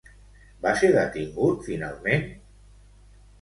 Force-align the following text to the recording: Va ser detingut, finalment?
Va 0.63 0.71
ser 0.79 0.89
detingut, 0.95 1.61
finalment? 1.67 2.27